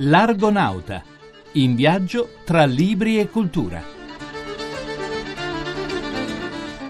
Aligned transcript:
L'Argonauta, 0.00 1.02
in 1.54 1.74
viaggio 1.74 2.36
tra 2.44 2.64
libri 2.64 3.18
e 3.18 3.28
cultura. 3.28 3.82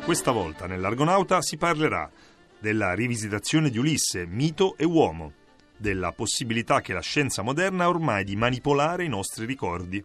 Questa 0.04 0.30
volta 0.30 0.66
nell'Argonauta 0.66 1.40
si 1.40 1.56
parlerà 1.56 2.10
della 2.58 2.92
rivisitazione 2.92 3.70
di 3.70 3.78
Ulisse, 3.78 4.26
mito 4.26 4.76
e 4.76 4.84
uomo, 4.84 5.32
della 5.74 6.12
possibilità 6.12 6.82
che 6.82 6.92
la 6.92 7.00
scienza 7.00 7.40
moderna 7.40 7.84
ha 7.84 7.88
ormai 7.88 8.24
di 8.24 8.36
manipolare 8.36 9.04
i 9.04 9.08
nostri 9.08 9.46
ricordi, 9.46 10.04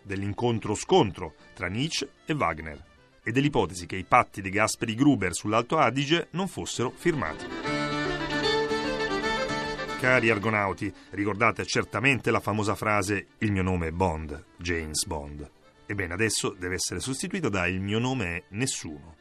dell'incontro-scontro 0.00 1.34
tra 1.52 1.66
Nietzsche 1.66 2.08
e 2.24 2.32
Wagner 2.32 2.82
e 3.22 3.32
dell'ipotesi 3.32 3.84
che 3.84 3.96
i 3.96 4.04
patti 4.04 4.40
di 4.40 4.48
Gasperi 4.48 4.94
Gruber 4.94 5.34
sull'Alto 5.34 5.76
Adige 5.76 6.28
non 6.30 6.48
fossero 6.48 6.90
firmati. 6.90 7.73
Cari 10.04 10.28
argonauti, 10.28 10.92
ricordate 11.12 11.64
certamente 11.64 12.30
la 12.30 12.38
famosa 12.38 12.74
frase 12.74 13.28
Il 13.38 13.52
mio 13.52 13.62
nome 13.62 13.86
è 13.86 13.90
Bond, 13.90 14.44
James 14.58 15.06
Bond. 15.06 15.50
Ebbene, 15.86 16.12
adesso 16.12 16.54
deve 16.58 16.74
essere 16.74 17.00
sostituito 17.00 17.48
da 17.48 17.66
Il 17.66 17.80
mio 17.80 17.98
nome 17.98 18.36
è 18.36 18.42
Nessuno. 18.50 19.16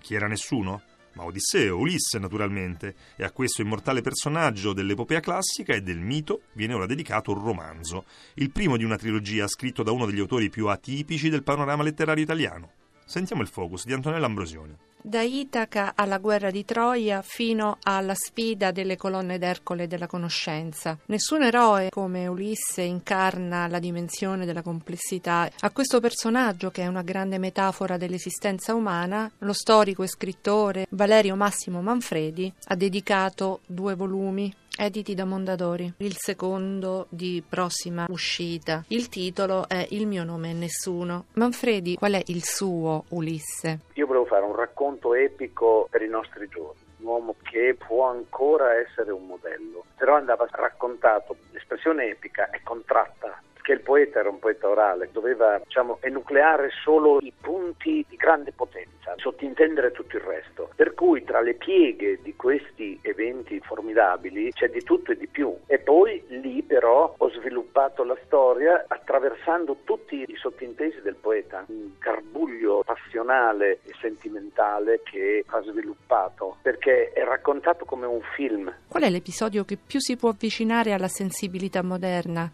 Chi 0.00 0.14
era 0.14 0.26
Nessuno? 0.26 0.80
Ma 1.16 1.24
Odisseo, 1.24 1.76
Ulisse 1.76 2.18
naturalmente, 2.18 2.94
e 3.14 3.24
a 3.24 3.30
questo 3.30 3.60
immortale 3.60 4.00
personaggio 4.00 4.72
dell'epopea 4.72 5.20
classica 5.20 5.74
e 5.74 5.82
del 5.82 5.98
mito 5.98 6.44
viene 6.54 6.72
ora 6.72 6.86
dedicato 6.86 7.32
un 7.32 7.44
romanzo, 7.44 8.06
il 8.36 8.50
primo 8.50 8.78
di 8.78 8.84
una 8.84 8.96
trilogia 8.96 9.46
scritto 9.46 9.82
da 9.82 9.90
uno 9.90 10.06
degli 10.06 10.20
autori 10.20 10.48
più 10.48 10.68
atipici 10.68 11.28
del 11.28 11.42
panorama 11.42 11.82
letterario 11.82 12.24
italiano. 12.24 12.70
Sentiamo 13.04 13.42
il 13.42 13.48
focus 13.48 13.84
di 13.84 13.92
Antonella 13.92 14.24
Ambrosioni 14.24 14.74
da 15.06 15.22
Itaca 15.22 15.92
alla 15.94 16.18
guerra 16.18 16.50
di 16.50 16.64
Troia 16.64 17.22
fino 17.22 17.78
alla 17.84 18.14
sfida 18.16 18.72
delle 18.72 18.96
colonne 18.96 19.38
d'Ercole 19.38 19.86
della 19.86 20.08
conoscenza. 20.08 20.98
Nessun 21.06 21.44
eroe 21.44 21.90
come 21.90 22.26
Ulisse 22.26 22.82
incarna 22.82 23.68
la 23.68 23.78
dimensione 23.78 24.44
della 24.44 24.62
complessità. 24.62 25.48
A 25.60 25.70
questo 25.70 26.00
personaggio, 26.00 26.72
che 26.72 26.82
è 26.82 26.88
una 26.88 27.02
grande 27.02 27.38
metafora 27.38 27.96
dell'esistenza 27.96 28.74
umana, 28.74 29.30
lo 29.38 29.52
storico 29.52 30.02
e 30.02 30.08
scrittore 30.08 30.86
Valerio 30.90 31.36
Massimo 31.36 31.80
Manfredi 31.82 32.52
ha 32.64 32.74
dedicato 32.74 33.60
due 33.64 33.94
volumi 33.94 34.52
editi 34.76 35.14
da 35.14 35.24
Mondadori, 35.24 35.92
il 35.98 36.16
secondo 36.18 37.06
di 37.08 37.42
prossima 37.46 38.06
uscita. 38.08 38.84
Il 38.88 39.08
titolo 39.08 39.66
è 39.68 39.86
Il 39.90 40.06
mio 40.06 40.24
nome 40.24 40.50
è 40.50 40.54
nessuno. 40.54 41.26
Manfredi, 41.34 41.96
qual 41.96 42.12
è 42.12 42.22
il 42.26 42.44
suo 42.44 43.04
Ulisse? 43.08 43.80
Io 43.94 44.05
volevo 44.16 44.24
fare 44.24 44.44
un 44.44 44.56
racconto 44.56 45.14
epico 45.14 45.86
per 45.90 46.00
i 46.00 46.08
nostri 46.08 46.48
giorni 46.48 46.84
un 46.98 47.06
uomo 47.06 47.34
che 47.42 47.76
può 47.76 48.06
ancora 48.06 48.74
essere 48.74 49.12
un 49.12 49.26
modello, 49.26 49.84
però 49.96 50.16
andava 50.16 50.48
raccontato, 50.50 51.36
l'espressione 51.52 52.06
epica 52.08 52.48
è 52.48 52.62
contratta 52.62 53.42
che 53.66 53.72
il 53.72 53.80
poeta 53.80 54.20
era 54.20 54.28
un 54.28 54.38
poeta 54.38 54.68
orale, 54.68 55.08
doveva 55.10 55.58
diciamo, 55.58 55.98
enucleare 56.00 56.70
solo 56.84 57.18
i 57.20 57.32
punti 57.36 58.06
di 58.08 58.14
grande 58.14 58.52
potenza, 58.52 59.14
sottintendere 59.16 59.90
tutto 59.90 60.16
il 60.16 60.22
resto. 60.22 60.70
Per 60.76 60.94
cui 60.94 61.24
tra 61.24 61.40
le 61.40 61.54
pieghe 61.54 62.20
di 62.22 62.36
questi 62.36 62.96
eventi 63.02 63.58
formidabili 63.58 64.52
c'è 64.52 64.68
di 64.68 64.84
tutto 64.84 65.10
e 65.10 65.16
di 65.16 65.26
più. 65.26 65.52
E 65.66 65.80
poi 65.80 66.22
lì 66.28 66.62
però 66.62 67.12
ho 67.18 67.28
sviluppato 67.30 68.04
la 68.04 68.16
storia 68.24 68.84
attraversando 68.86 69.78
tutti 69.82 70.24
i 70.24 70.36
sottintesi 70.36 71.00
del 71.02 71.16
poeta, 71.16 71.64
un 71.66 71.90
garbuglio 71.98 72.84
passionale 72.84 73.80
e 73.82 73.94
sentimentale 74.00 75.00
che 75.02 75.42
ha 75.44 75.60
sviluppato, 75.62 76.58
perché 76.62 77.10
è 77.10 77.24
raccontato 77.24 77.84
come 77.84 78.06
un 78.06 78.20
film. 78.36 78.72
Qual 78.86 79.02
è 79.02 79.10
l'episodio 79.10 79.64
che 79.64 79.76
più 79.76 79.98
si 79.98 80.16
può 80.16 80.28
avvicinare 80.28 80.92
alla 80.92 81.08
sensibilità 81.08 81.82
moderna? 81.82 82.48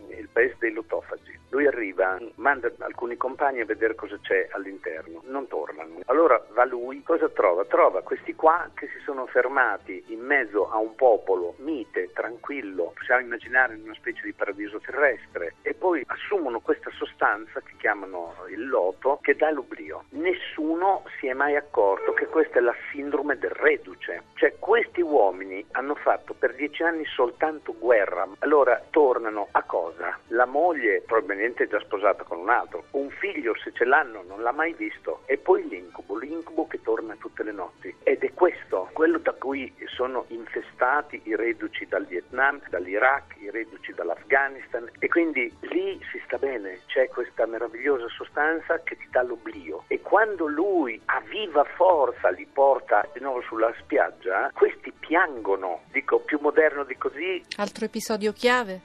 Arriva, 2.02 2.18
manda 2.36 2.70
alcuni 2.78 3.16
compagni 3.16 3.60
a 3.60 3.64
vedere 3.64 3.94
cosa 3.94 4.18
c'è 4.20 4.48
all'interno, 4.50 5.22
non 5.26 5.46
tornano. 5.46 6.00
Allora 6.06 6.42
va 6.50 6.64
lui, 6.64 7.02
cosa 7.02 7.28
trova? 7.28 7.64
Trova 7.64 8.02
questi 8.02 8.34
qua 8.34 8.68
che 8.74 8.88
si 8.88 8.98
sono 9.04 9.26
fermati 9.26 10.02
in 10.08 10.20
mezzo 10.20 10.70
a 10.70 10.78
un 10.78 10.94
popolo 10.94 11.54
mite, 11.58 12.10
tranquillo, 12.12 12.92
possiamo 12.94 13.22
immaginare 13.22 13.74
in 13.74 13.82
una 13.84 13.94
specie 13.94 14.22
di 14.24 14.32
paradiso 14.32 14.80
terrestre, 14.80 15.54
e 15.62 15.74
poi 15.74 16.02
assumono 16.06 16.60
questa 16.60 16.90
sostanza 16.90 17.60
che 17.60 17.74
chiamano 17.78 18.34
il 18.48 18.66
loto 18.66 19.18
che 19.22 19.36
dà 19.36 19.50
l'oblio. 19.50 20.04
Nessuno 20.10 21.04
si 21.18 21.28
è 21.28 21.32
mai 21.32 21.56
accorto 21.56 22.12
che 22.12 22.26
questa 22.26 22.58
è 22.58 22.62
la 22.62 22.74
sindrome 22.90 23.38
del 23.38 23.50
reduce, 23.50 24.24
cioè 24.34 24.56
questi 24.58 25.00
uomini 25.00 25.64
hanno 25.72 25.94
fatto 25.94 26.34
per 26.34 26.54
dieci 26.54 26.82
anni 26.82 27.04
soltanto 27.06 27.74
guerra, 27.78 28.26
allora 28.40 28.82
tornano 28.90 29.48
a 29.52 29.62
cosa? 29.62 30.18
La 30.28 30.46
moglie 30.46 31.02
probabilmente 31.06 31.52
probabilmente 31.52 31.68
già 31.68 31.78
sposata 31.80 31.91
con 32.26 32.38
un 32.38 32.48
altro, 32.48 32.84
un 32.92 33.10
figlio 33.10 33.54
se 33.62 33.70
ce 33.72 33.84
l'hanno 33.84 34.22
non 34.26 34.42
l'ha 34.42 34.52
mai 34.52 34.72
visto 34.72 35.20
e 35.26 35.36
poi 35.36 35.66
l'incubo, 35.68 36.16
l'incubo 36.16 36.66
che 36.66 36.80
torna 36.82 37.14
tutte 37.18 37.42
le 37.42 37.52
notti. 37.52 37.94
Ed 38.02 38.22
è 38.22 38.32
questo, 38.32 38.88
quello 38.92 39.18
da 39.18 39.32
cui 39.32 39.72
sono 39.94 40.24
infestati 40.28 41.20
i 41.24 41.36
reduci 41.36 41.86
dal 41.86 42.06
Vietnam, 42.06 42.60
dall'Iraq, 42.70 43.36
i 43.40 43.50
reduci 43.50 43.92
dall'Afghanistan. 43.92 44.90
E 44.98 45.08
quindi 45.08 45.54
lì 45.60 46.00
si 46.10 46.20
sta 46.24 46.38
bene, 46.38 46.80
c'è 46.86 47.08
questa 47.08 47.46
meravigliosa 47.46 48.08
sostanza 48.08 48.80
che 48.82 48.96
ti 48.96 49.06
dà 49.10 49.22
l'oblio. 49.22 49.84
E 49.88 50.00
quando 50.00 50.46
lui 50.46 51.00
a 51.06 51.20
viva 51.28 51.64
forza 51.64 52.30
li 52.30 52.46
porta 52.50 53.06
di 53.12 53.20
nuovo 53.20 53.42
sulla 53.42 53.72
spiaggia, 53.80 54.50
questi 54.54 54.92
piangono, 54.98 55.82
dico 55.92 56.20
più 56.20 56.38
moderno 56.40 56.84
di 56.84 56.96
così. 56.96 57.42
Altro 57.56 57.84
episodio 57.84 58.32
chiave? 58.32 58.80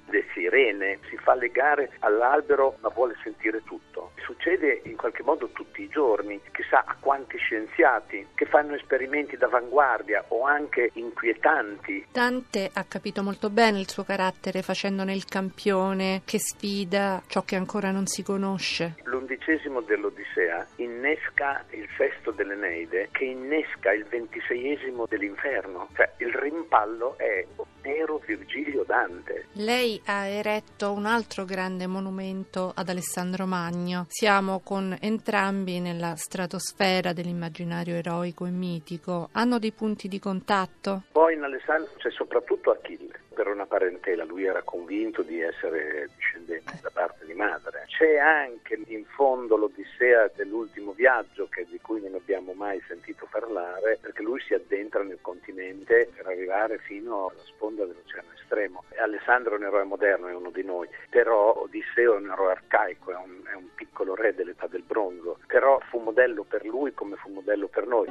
Sirene, 0.47 0.99
si 1.09 1.17
fa 1.17 1.35
legare 1.35 1.91
all'albero 1.99 2.35
albero 2.37 2.77
ma 2.79 2.89
vuole 2.89 3.15
sentire 3.21 3.61
tutto. 3.63 4.11
Succede 4.23 4.81
in 4.85 4.95
qualche 4.95 5.23
modo 5.23 5.49
tutti 5.49 5.81
i 5.81 5.89
giorni, 5.89 6.39
chissà 6.51 6.83
a 6.85 6.95
quanti 6.99 7.37
scienziati 7.37 8.27
che 8.33 8.45
fanno 8.45 8.75
esperimenti 8.75 9.35
d'avanguardia 9.37 10.25
o 10.29 10.43
anche 10.43 10.91
inquietanti. 10.93 12.07
Dante 12.11 12.69
ha 12.73 12.85
capito 12.87 13.23
molto 13.23 13.49
bene 13.49 13.79
il 13.79 13.89
suo 13.89 14.03
carattere 14.03 14.61
facendone 14.61 15.13
il 15.13 15.25
campione 15.25 16.21
che 16.25 16.39
sfida 16.39 17.21
ciò 17.27 17.43
che 17.43 17.55
ancora 17.55 17.91
non 17.91 18.07
si 18.07 18.23
conosce. 18.23 18.95
L'undicesimo 19.03 19.81
dell'Odissea 19.81 20.65
innesca 20.77 21.63
il 21.71 21.87
sesto 21.97 22.31
dell'Eneide 22.31 23.09
che 23.11 23.25
innesca 23.25 23.91
il 23.91 24.05
ventiseiesimo 24.05 25.05
dell'inferno, 25.07 25.89
cioè 25.95 26.11
il 26.17 26.33
rimpallo 26.33 27.17
è 27.17 27.45
Nero 27.87 28.17
Virgilio 28.25 28.83
Dante. 28.83 29.45
Lei 29.53 30.01
ha 30.07 30.25
eretto 30.25 30.91
un 30.91 31.05
altro 31.05 31.45
grande 31.45 31.87
monumento 31.87 32.73
ad 32.75 32.89
Alessandro 32.89 33.45
Magno. 33.45 34.07
Siamo 34.09 34.59
con 34.59 34.97
entrambi 34.99 35.79
nella 35.79 36.13
stratosfera 36.17 37.13
dell'immaginario 37.13 37.95
eroico 37.95 38.45
e 38.45 38.49
mitico. 38.49 39.29
Hanno 39.31 39.57
dei 39.57 39.71
punti 39.71 40.09
di 40.09 40.19
contatto? 40.19 41.03
Poi 41.13 41.35
in 41.35 41.43
Alessandro 41.43 41.93
c'è 41.95 42.11
soprattutto 42.11 42.71
Achille 42.71 43.25
per 43.37 43.47
una 43.49 43.67
parentela, 43.67 44.23
lui 44.23 44.45
era 44.45 44.63
convinto 44.63 45.21
di 45.21 45.39
essere 45.39 46.09
discendente 46.15 46.79
da 46.81 46.89
parte 46.89 47.23
di 47.23 47.33
madre. 47.33 47.85
C'è 47.85 48.17
anche 48.17 48.81
in 48.87 49.05
fondo 49.05 49.55
l'Odissea 49.55 50.31
dell'ultimo 50.33 50.93
viaggio 50.93 51.47
che, 51.47 51.67
di 51.69 51.79
cui 51.79 52.01
non 52.01 52.15
abbiamo 52.15 52.53
mai 52.53 52.81
sentito 52.87 53.27
parlare, 53.29 53.99
perché 54.01 54.23
lui 54.23 54.41
si 54.41 54.55
addentra 54.55 55.03
nel 55.03 55.19
continente 55.21 56.09
per 56.15 56.25
arrivare 56.25 56.79
fino 56.79 57.29
alla 57.29 57.43
sponda 57.45 57.76
dell'Oceano 57.85 58.29
Estremo. 58.39 58.83
Alessandro 58.99 59.55
è 59.55 59.57
un 59.57 59.65
eroe 59.65 59.83
moderno, 59.83 60.27
è 60.27 60.33
uno 60.33 60.51
di 60.51 60.63
noi, 60.63 60.87
però 61.09 61.53
Odisseo 61.61 62.15
è 62.15 62.17
un 62.17 62.29
eroe 62.31 62.51
arcaico, 62.51 63.11
è 63.11 63.15
un, 63.15 63.41
è 63.51 63.55
un 63.55 63.67
piccolo 63.75 64.15
re 64.15 64.33
dell'età 64.33 64.67
del 64.67 64.83
bronzo, 64.83 65.39
però 65.47 65.79
fu 65.89 65.99
modello 65.99 66.43
per 66.43 66.65
lui 66.65 66.93
come 66.93 67.15
fu 67.17 67.31
modello 67.31 67.67
per 67.67 67.87
noi. 67.87 68.07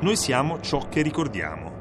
Noi 0.00 0.16
siamo 0.16 0.60
ciò 0.60 0.88
che 0.88 1.02
ricordiamo. 1.02 1.76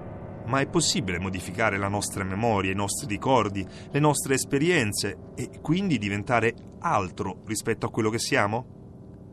Ma 0.47 0.61
è 0.61 0.67
possibile 0.67 1.19
modificare 1.19 1.77
la 1.77 1.89
nostra 1.89 2.23
memoria, 2.23 2.71
i 2.71 2.75
nostri 2.75 3.05
ricordi, 3.05 3.67
le 3.91 3.99
nostre 3.99 4.35
esperienze 4.35 5.33
e 5.35 5.59
quindi 5.61 5.97
diventare 5.97 6.53
altro 6.79 7.41
rispetto 7.45 7.85
a 7.85 7.91
quello 7.91 8.09
che 8.09 8.17
siamo? 8.17 8.76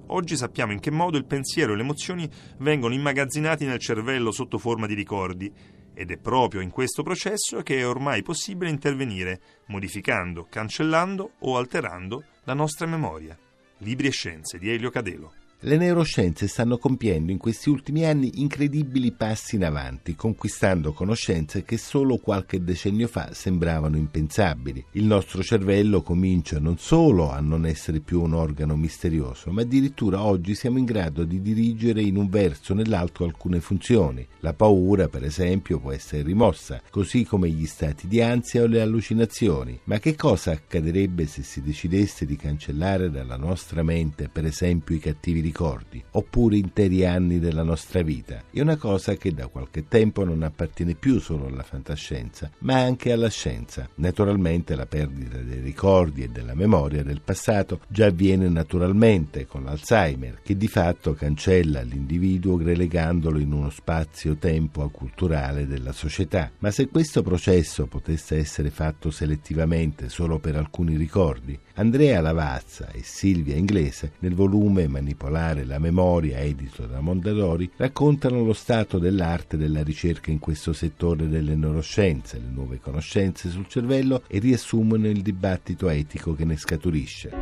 Oggi 0.09 0.37
sappiamo 0.37 0.73
in 0.73 0.81
che 0.81 0.91
modo 0.91 1.17
il 1.17 1.25
pensiero 1.25 1.73
e 1.73 1.77
le 1.77 1.83
emozioni 1.83 2.29
vengono 2.59 2.95
immagazzinati 2.95 3.65
nel 3.65 3.79
cervello 3.79 4.31
sotto 4.33 4.59
forma 4.59 4.87
di 4.87 4.95
ricordi 4.95 5.53
ed 5.95 6.11
è 6.11 6.19
proprio 6.19 6.61
in 6.61 6.71
questo 6.71 7.03
processo 7.03 7.63
che 7.63 7.79
è 7.79 7.87
ormai 7.87 8.23
possibile 8.23 8.71
intervenire, 8.71 9.41
modificando, 9.67 10.47
cancellando 10.51 11.35
o 11.41 11.57
alterando 11.57 12.25
la 12.45 12.55
nostra 12.55 12.87
memoria. 12.87 13.39
Libri 13.79 14.09
e 14.09 14.11
scienze 14.11 14.59
di 14.59 14.71
Elio 14.71 14.91
Cadelo. 14.91 15.44
Le 15.67 15.79
neuroscienze 15.79 16.47
stanno 16.47 16.77
compiendo 16.77 17.33
in 17.33 17.39
questi 17.39 17.71
ultimi 17.71 18.05
anni 18.05 18.33
incredibili 18.35 19.13
passi 19.13 19.57
in 19.57 19.65
avanti, 19.65 20.15
conquistando 20.15 20.93
conoscenze 20.93 21.63
che 21.63 21.79
solo 21.79 22.19
qualche 22.19 22.63
decennio 22.63 23.09
fa 23.09 23.33
sembravano 23.33 23.97
impensabili. 23.97 24.85
Il 24.91 25.05
nostro 25.05 25.43
cervello 25.43 26.03
comincia 26.03 26.59
non 26.59 26.77
solo 26.77 27.31
a 27.31 27.41
non 27.41 27.65
essere 27.65 28.01
più 28.01 28.21
un 28.21 28.35
organo 28.35 28.77
misterioso, 28.77 29.51
ma 29.53 29.63
addirittura 29.63 30.23
oggi 30.23 30.55
siamo 30.55 30.77
in 30.77 30.85
grado 30.85 31.25
di 31.25 31.41
dirigere 31.41 32.03
in 32.03 32.19
un 32.19 32.29
verso 32.29 32.73
o 32.73 32.77
nell'altro 32.77 33.25
alcune 33.25 33.61
funzioni. 33.61 34.27
La 34.41 34.53
paura, 34.53 35.09
per 35.09 35.25
esempio, 35.25 35.81
può 35.81 35.93
essere 35.93 36.25
rimossa, 36.25 36.83
così 36.91 37.25
come 37.25 37.49
gli 37.49 37.65
stati 37.65 38.07
di 38.07 38.21
ansia 38.21 38.65
o 38.65 38.67
le 38.67 38.83
allucinazioni. 38.83 39.81
Ma 39.85 39.99
che 39.99 40.15
cosa 40.15 40.51
accadrebbe 40.51 41.25
se 41.25 41.43
si 41.43 41.63
decidesse 41.63 42.27
di 42.27 42.37
cancellare 42.37 43.11
dalla 43.11 43.39
nostra 43.39 43.83
mente, 43.83 44.29
per 44.29 44.45
esempio, 44.45 44.95
i 44.95 44.99
cattivi 44.99 45.37
ricordi? 45.41 45.53
Ricordi, 45.55 46.03
oppure 46.11 46.57
interi 46.57 47.07
anni 47.07 47.39
della 47.39 47.63
nostra 47.63 48.03
vita. 48.03 48.43
È 48.51 48.61
una 48.61 48.77
cosa 48.77 49.15
che 49.15 49.33
da 49.33 49.47
qualche 49.47 49.87
tempo 49.87 50.25
non 50.25 50.43
appartiene 50.43 50.97
più 50.97 51.21
solo 51.21 51.47
alla 51.47 51.63
fantascienza, 51.63 52.51
ma 52.61 52.81
anche 52.81 53.13
alla 53.13 53.29
scienza. 53.29 53.89
Naturalmente 53.97 54.75
la 54.75 54.87
perdita 54.87 55.39
dei 55.39 55.61
ricordi 55.61 56.25
e 56.25 56.29
della 56.29 56.55
memoria 56.55 57.05
del 57.05 57.21
passato 57.21 57.81
già 57.87 58.07
avviene 58.07 58.49
naturalmente 58.49 59.47
con 59.47 59.63
l'Alzheimer, 59.63 60.41
che 60.43 60.57
di 60.57 60.67
fatto 60.67 61.15
cancella 61.15 61.83
l'individuo 61.83 62.59
relegandolo 62.59 63.39
in 63.39 63.53
uno 63.53 63.71
spazio-tempo 63.71 64.83
aculturale 64.83 65.69
della 65.69 65.93
società. 65.93 66.51
Ma 66.59 66.73
se 66.73 66.89
questo 66.89 67.23
processo 67.23 67.87
potesse 67.87 68.37
essere 68.39 68.71
fatto 68.71 69.13
selettivamente 69.13 70.09
solo 70.09 70.41
per 70.41 70.57
alcuni 70.57 70.97
ricordi, 70.97 71.57
Andrea 71.77 72.21
Lavazza 72.21 72.91
e 72.93 73.03
Silvia 73.03 73.57
Inglese, 73.57 74.13
nel 74.21 74.37
volume 74.37 74.87
Manipolare 74.87 75.65
La 75.65 75.81
memoria, 75.81 76.39
edito 76.39 76.87
da 76.87 77.01
Mondadori, 77.01 77.69
raccontano 77.77 78.45
lo 78.45 78.53
stato 78.53 79.01
dell'arte 79.01 79.57
della 79.57 79.83
ricerca 79.83 80.31
in 80.31 80.39
questo 80.39 80.73
settore 80.73 81.29
delle 81.29 81.57
neuroscienze, 81.57 82.39
le 82.39 82.49
nuove 82.49 82.79
conoscenze 82.79 83.49
sul 83.51 83.67
cervello 83.67 84.23
e 84.29 84.39
riassumono 84.39 85.09
il 85.09 85.21
dibattito 85.21 85.89
etico 85.89 86.37
che 86.37 86.45
ne 86.45 86.57
scaturisce. 86.57 87.33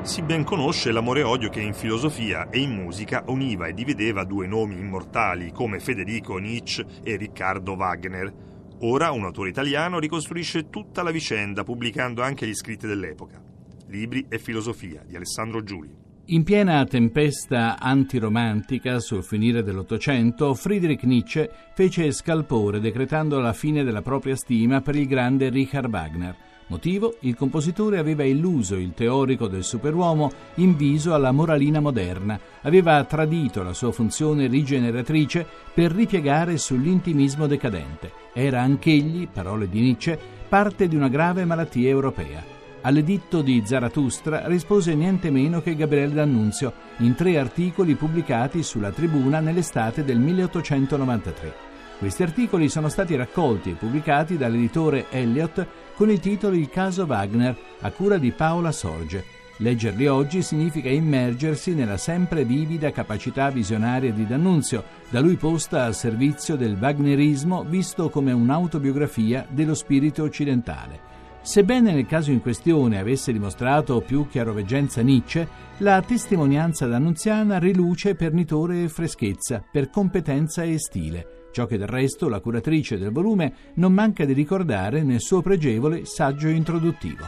Si 0.00 0.22
ben 0.22 0.44
conosce 0.44 0.90
l'amore 0.92 1.22
odio 1.22 1.50
che 1.50 1.60
in 1.60 1.74
filosofia 1.74 2.48
e 2.48 2.60
in 2.60 2.70
musica 2.70 3.24
univa 3.26 3.66
e 3.66 3.74
divideva 3.74 4.24
due 4.24 4.46
nomi 4.46 4.78
immortali 4.78 5.52
come 5.52 5.78
Federico 5.78 6.38
Nietzsche 6.38 6.86
e 7.02 7.16
Riccardo 7.16 7.74
Wagner. 7.74 8.32
Ora 8.80 9.10
un 9.10 9.24
autore 9.24 9.48
italiano 9.48 9.98
ricostruisce 9.98 10.70
tutta 10.70 11.02
la 11.02 11.10
vicenda 11.10 11.64
pubblicando 11.64 12.22
anche 12.22 12.46
gli 12.46 12.54
scritti 12.54 12.86
dell'epoca. 12.86 13.42
Libri 13.88 14.26
e 14.28 14.38
filosofia 14.38 15.02
di 15.04 15.16
Alessandro 15.16 15.64
Giuli. 15.64 15.92
In 16.26 16.44
piena 16.44 16.84
tempesta 16.84 17.76
antiromantica 17.80 19.00
sul 19.00 19.24
finire 19.24 19.64
dell'Ottocento, 19.64 20.54
Friedrich 20.54 21.02
Nietzsche 21.02 21.50
fece 21.74 22.12
scalpore 22.12 22.78
decretando 22.78 23.40
la 23.40 23.52
fine 23.52 23.82
della 23.82 24.02
propria 24.02 24.36
stima 24.36 24.80
per 24.80 24.94
il 24.94 25.08
grande 25.08 25.48
Richard 25.48 25.90
Wagner. 25.90 26.36
Motivo? 26.68 27.16
Il 27.20 27.34
compositore 27.34 27.98
aveva 27.98 28.24
illuso 28.24 28.76
il 28.76 28.92
teorico 28.92 29.48
del 29.48 29.64
superuomo 29.64 30.30
in 30.56 30.76
viso 30.76 31.14
alla 31.14 31.32
moralina 31.32 31.80
moderna, 31.80 32.38
aveva 32.62 33.02
tradito 33.04 33.62
la 33.62 33.72
sua 33.72 33.90
funzione 33.90 34.48
rigeneratrice 34.48 35.46
per 35.72 35.92
ripiegare 35.92 36.58
sull'intimismo 36.58 37.46
decadente. 37.46 38.12
Era 38.34 38.60
anch'egli, 38.60 39.26
parole 39.28 39.68
di 39.68 39.80
Nietzsche, 39.80 40.18
parte 40.48 40.88
di 40.88 40.96
una 40.96 41.08
grave 41.08 41.46
malattia 41.46 41.88
europea. 41.88 42.56
All'editto 42.82 43.40
di 43.40 43.62
Zarathustra 43.64 44.46
rispose 44.46 44.94
niente 44.94 45.30
meno 45.30 45.62
che 45.62 45.74
Gabriele 45.74 46.14
D'Annunzio 46.14 46.72
in 46.98 47.14
tre 47.14 47.38
articoli 47.38 47.94
pubblicati 47.94 48.62
sulla 48.62 48.92
Tribuna 48.92 49.40
nell'estate 49.40 50.04
del 50.04 50.18
1893. 50.18 51.67
Questi 51.98 52.22
articoli 52.22 52.68
sono 52.68 52.88
stati 52.88 53.16
raccolti 53.16 53.70
e 53.70 53.74
pubblicati 53.74 54.36
dall'editore 54.36 55.06
Elliott 55.10 55.66
con 55.96 56.08
il 56.10 56.20
titolo 56.20 56.54
Il 56.54 56.68
caso 56.70 57.02
Wagner, 57.02 57.56
a 57.80 57.90
cura 57.90 58.18
di 58.18 58.30
Paola 58.30 58.70
Sorge. 58.70 59.24
Leggerli 59.56 60.06
oggi 60.06 60.42
significa 60.42 60.88
immergersi 60.88 61.74
nella 61.74 61.96
sempre 61.96 62.44
vivida 62.44 62.92
capacità 62.92 63.50
visionaria 63.50 64.12
di 64.12 64.24
D'Annunzio, 64.28 64.84
da 65.08 65.18
lui 65.18 65.34
posta 65.34 65.82
al 65.86 65.96
servizio 65.96 66.54
del 66.54 66.76
Wagnerismo 66.80 67.64
visto 67.64 68.10
come 68.10 68.30
un'autobiografia 68.30 69.44
dello 69.50 69.74
spirito 69.74 70.22
occidentale. 70.22 71.00
Sebbene 71.42 71.92
nel 71.92 72.06
caso 72.06 72.30
in 72.30 72.40
questione 72.40 73.00
avesse 73.00 73.32
dimostrato 73.32 74.00
più 74.02 74.28
chiaroveggenza 74.28 75.02
Nietzsche, 75.02 75.48
la 75.78 76.00
testimonianza 76.02 76.86
d'Annunziana 76.86 77.58
riluce 77.58 78.14
per 78.14 78.32
nitore 78.32 78.84
e 78.84 78.88
freschezza, 78.88 79.64
per 79.68 79.90
competenza 79.90 80.62
e 80.62 80.78
stile, 80.78 81.37
ciò 81.52 81.66
che 81.66 81.78
del 81.78 81.88
resto 81.88 82.28
la 82.28 82.40
curatrice 82.40 82.98
del 82.98 83.10
volume 83.10 83.72
non 83.74 83.92
manca 83.92 84.24
di 84.24 84.32
ricordare 84.32 85.02
nel 85.02 85.20
suo 85.20 85.42
pregevole 85.42 86.04
saggio 86.04 86.48
introduttivo. 86.48 87.26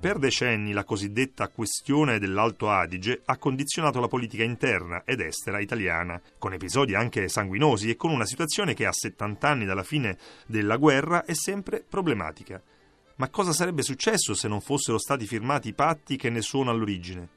Per 0.00 0.18
decenni 0.18 0.72
la 0.72 0.84
cosiddetta 0.84 1.48
questione 1.48 2.18
dell'Alto 2.18 2.70
Adige 2.70 3.20
ha 3.26 3.36
condizionato 3.36 4.00
la 4.00 4.08
politica 4.08 4.42
interna 4.42 5.02
ed 5.04 5.20
estera 5.20 5.60
italiana, 5.60 6.18
con 6.38 6.54
episodi 6.54 6.94
anche 6.94 7.28
sanguinosi 7.28 7.90
e 7.90 7.96
con 7.96 8.10
una 8.10 8.24
situazione 8.24 8.72
che 8.72 8.86
a 8.86 8.92
70 8.92 9.46
anni 9.46 9.66
dalla 9.66 9.82
fine 9.82 10.16
della 10.46 10.78
guerra 10.78 11.26
è 11.26 11.34
sempre 11.34 11.84
problematica. 11.86 12.62
Ma 13.16 13.28
cosa 13.28 13.52
sarebbe 13.52 13.82
successo 13.82 14.32
se 14.32 14.48
non 14.48 14.62
fossero 14.62 14.96
stati 14.96 15.26
firmati 15.26 15.68
i 15.68 15.74
patti 15.74 16.16
che 16.16 16.30
ne 16.30 16.40
sono 16.40 16.70
all'origine? 16.70 17.28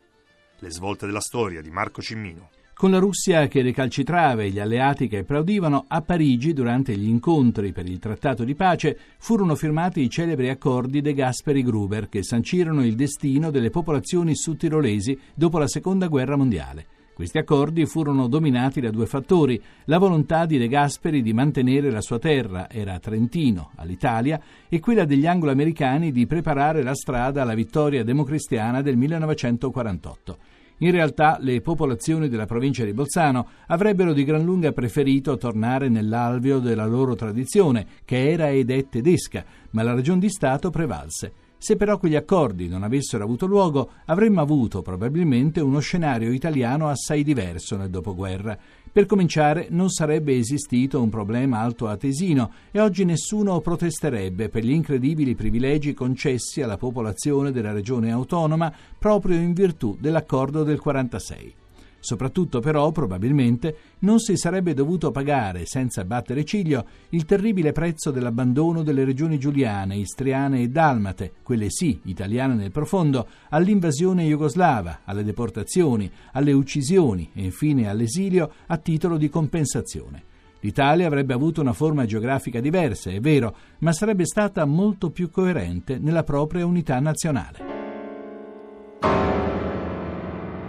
Le 0.60 0.72
svolte 0.72 1.06
della 1.06 1.20
storia 1.20 1.62
di 1.62 1.70
Marco 1.70 2.02
Cimmino. 2.02 2.50
Con 2.83 2.91
la 2.91 3.00
Russia 3.00 3.47
che 3.47 3.62
recalcitrava 3.62 4.41
e 4.41 4.50
gli 4.50 4.59
alleati 4.59 5.07
che 5.07 5.19
applaudivano, 5.19 5.85
a 5.88 6.01
Parigi, 6.01 6.51
durante 6.51 6.97
gli 6.97 7.07
incontri 7.07 7.71
per 7.71 7.88
il 7.88 7.97
trattato 7.97 8.44
di 8.44 8.56
pace, 8.56 8.97
furono 9.19 9.56
firmati 9.56 10.01
i 10.01 10.09
celebri 10.09 10.50
accordi 10.50 11.00
De 11.00 11.13
Gasperi-Gruber 11.13 12.09
che 12.09 12.24
sancirono 12.24 12.83
il 12.85 12.95
destino 12.95 13.51
delle 13.51 13.69
popolazioni 13.69 14.35
sudtirolesi 14.35 15.18
dopo 15.33 15.59
la 15.59 15.68
Seconda 15.69 16.07
Guerra 16.07 16.35
Mondiale. 16.35 16.88
Questi 17.13 17.38
accordi 17.38 17.85
furono 17.85 18.27
dominati 18.27 18.81
da 18.81 18.89
due 18.89 19.06
fattori, 19.06 19.62
la 19.85 19.97
volontà 19.97 20.45
di 20.45 20.57
De 20.57 20.68
Gasperi 20.68 21.21
di 21.21 21.31
mantenere 21.31 21.89
la 21.89 22.01
sua 22.01 22.19
terra, 22.19 22.69
era 22.69 23.00
Trentino, 23.00 23.71
all'Italia, 23.75 24.41
e 24.68 24.81
quella 24.81 25.06
degli 25.06 25.25
anglo-americani 25.25 26.12
di 26.12 26.27
preparare 26.27 26.83
la 26.83 26.95
strada 26.95 27.44
alla 27.44 27.56
vittoria 27.56 28.03
democristiana 28.03 28.81
del 28.81 28.97
1948. 28.97 30.38
In 30.83 30.91
realtà 30.91 31.38
le 31.39 31.62
popolazioni 31.62 32.27
della 32.27 32.45
provincia 32.45 32.83
di 32.83 32.91
Bolzano 32.91 33.47
avrebbero 33.68 34.12
di 34.12 34.25
gran 34.25 34.44
lunga 34.44 34.74
preferito 34.74 35.38
tornare 35.38 35.88
nell'alveo 35.88 36.59
della 36.59 36.85
loro 36.85 37.15
tradizione, 37.15 37.88
che 38.03 38.30
era 38.30 38.50
ed 38.50 38.69
è 38.69 38.89
tedesca, 38.89 39.45
ma 39.69 39.81
la 39.81 39.94
ragion 39.94 40.19
di 40.19 40.27
Stato 40.27 40.71
prevalse. 40.71 41.31
Se 41.57 41.77
però 41.77 41.97
quegli 41.97 42.18
accordi 42.18 42.68
non 42.68 42.83
avessero 42.83 43.24
avuto 43.24 43.45
luogo, 43.45 43.91
avremmo 44.07 44.41
avuto 44.41 44.81
probabilmente 44.81 45.61
uno 45.61 45.80
scenario 45.80 46.33
italiano 46.33 46.90
assai 46.90 47.23
diverso 47.23 47.78
nel 47.78 47.90
dopoguerra. 47.90 48.57
Per 48.94 49.07
cominciare, 49.07 49.69
non 49.71 49.90
sarebbe 49.90 50.38
esistito 50.38 51.02
un 51.02 51.09
problema 51.09 51.62
altoatesino 51.62 52.52
e 52.69 52.80
oggi 52.80 53.06
nessuno 53.06 53.59
protesterebbe 53.59 54.50
per 54.50 54.64
gli 54.64 54.69
incredibili 54.69 55.33
privilegi 55.33 55.95
concessi 55.95 56.62
alla 56.62 56.78
popolazione 56.78 57.52
della 57.52 57.71
regione 57.71 58.12
autonoma 58.12 58.71
proprio 59.00 59.35
in 59.38 59.54
virtù 59.54 59.97
dell'accordo 60.00 60.62
del 60.62 60.80
46. 60.80 61.56
Soprattutto 62.04 62.60
però, 62.60 62.92
probabilmente, 62.92 63.78
non 64.00 64.19
si 64.19 64.36
sarebbe 64.36 64.74
dovuto 64.74 65.10
pagare, 65.12 65.66
senza 65.66 66.04
battere 66.04 66.44
ciglio, 66.44 66.86
il 67.12 67.24
terribile 67.24 67.72
prezzo 67.72 68.12
dell'abbandono 68.12 68.83
delle 68.83 69.06
regioni 69.06 69.40
giuliane, 69.40 69.95
istriane 69.95 70.64
e 70.64 70.68
dalmate, 70.68 71.31
quelle 71.42 71.69
sì, 71.69 72.02
italiane 72.04 72.56
nel 72.56 72.72
profondo, 72.72 73.26
all'invasione 73.52 74.26
jugoslava, 74.26 75.00
alle 75.06 75.24
deportazioni, 75.24 76.12
alle 76.33 76.52
uccisioni 76.52 77.30
e 77.33 77.45
infine 77.45 77.88
all'esilio 77.88 78.52
a 78.68 78.76
titolo 78.76 79.16
di 79.16 79.30
compensazione. 79.30 80.24
L'Italia 80.60 81.07
avrebbe 81.07 81.33
avuto 81.33 81.62
una 81.62 81.72
forma 81.72 82.06
geografica 82.06 82.60
diversa, 82.60 83.12
è 83.12 83.22
vero, 83.22 83.56
ma 83.80 83.94
sarebbe 83.94 84.26
stata 84.26 84.66
molto 84.66 85.10
più 85.10 85.30
coerente 85.30 86.00
nella 86.00 86.24
propria 86.24 86.66
unità 86.66 87.00
nazionale. 87.00 87.74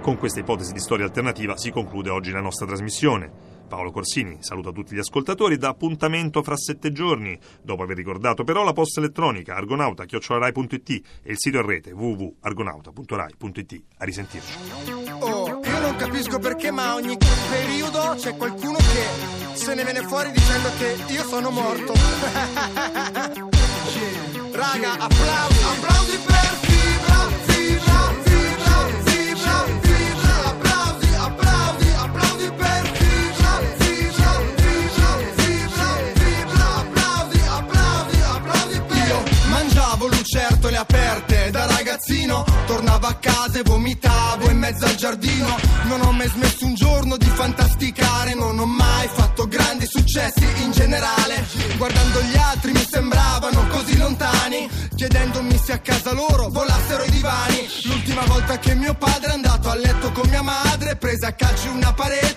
Con 0.05 0.19
questa 0.19 0.41
ipotesi 0.41 0.75
di 0.75 0.81
storia 0.81 1.07
alternativa 1.07 1.57
si 1.57 1.71
conclude 1.71 2.11
oggi 2.11 2.31
la 2.31 2.43
nostra 2.43 2.67
trasmissione. 2.67 3.33
Paolo 3.67 3.91
Corsini 3.91 4.37
saluta 4.41 4.71
tutti 4.71 4.95
gli 4.95 4.99
ascoltatori 4.99 5.57
da 5.57 5.71
appuntamento 5.71 6.43
fra 6.43 6.59
sette 6.59 6.93
giorni, 6.93 7.39
dopo 7.63 7.85
aver 7.85 7.97
ricordato 7.97 8.45
però 8.45 8.65
la 8.65 8.75
posta 8.75 9.01
elettronica 9.01 9.55
argonauta.rai.it 9.55 10.91
e 11.23 11.31
il 11.31 11.39
sito 11.39 11.57
in 11.57 11.65
rete 11.65 11.93
www.argonauta.rai.it. 11.93 13.83
A 13.97 14.05
risentirci. 14.05 14.59
Oh, 15.21 15.61
io 15.65 15.81
non 15.81 15.97
capisco 15.97 16.39
perché, 16.39 16.71
ma 16.71 16.97
ogni 16.97 17.17
periodo 17.49 18.15
c'è 18.19 18.37
qualcuno 18.37 18.77
che 18.77 19.57
se 19.57 19.75
ne 19.75 19.85
viene 19.85 20.03
fuori 20.03 20.31
dicendo 20.33 20.69
che 20.77 20.99
io 21.15 21.23
sono 21.23 21.49
morto. 21.49 21.95
Raga, 24.53 24.93
applausi, 24.99 25.65
applausi 25.65 25.94
bambino 42.35 42.45
Tornavo 42.67 43.07
a 43.07 43.15
casa 43.15 43.59
e 43.59 43.63
vomitavo 43.63 44.51
in 44.51 44.59
mezzo 44.59 44.85
al 44.87 44.95
giardino. 44.95 45.57
Non 45.85 46.01
ho 46.01 46.13
mai 46.13 46.29
smesso 46.29 46.65
un 46.65 46.75
giorno 46.75 47.17
di 47.17 47.27
fantasticare 47.27 48.35
Non 48.35 48.59
ho 48.59 48.67
mai 48.67 49.07
fatto 49.09 49.47
grandi 49.47 49.87
successi 49.87 50.45
in 50.63 50.73
generale. 50.73 51.47
Guardando 51.77 52.23
gli 52.23 52.37
altri 52.37 52.73
mi 52.73 52.85
sembravano 52.91 53.67
così 53.69 53.97
lontani 53.99 54.69
Chiedendomi 54.97 55.59
se 55.63 55.73
a 55.73 55.79
casa 55.79 56.13
loro 56.13 56.49
volassero 56.49 57.05
i 57.05 57.11
divani. 57.11 57.69
L'ultima 57.85 58.23
volta 58.25 58.59
che 58.59 58.75
mio 58.75 58.95
padre 58.95 59.31
è 59.31 59.35
andato 59.35 59.69
a 59.69 59.75
letto 59.75 60.11
con 60.13 60.29
mia 60.29 60.43
madre 60.43 60.97
Prese 60.97 61.27
a 61.27 61.33
calci 61.33 61.69
una 61.69 61.93
parete, 61.93 62.34